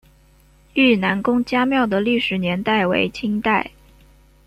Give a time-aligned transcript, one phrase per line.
[0.73, 3.69] 愈南公家庙的历史年代为清代。